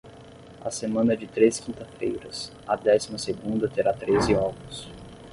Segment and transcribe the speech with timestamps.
[0.61, 4.89] A semana de três quintas-feiras, a décima segunda terá treze ovos.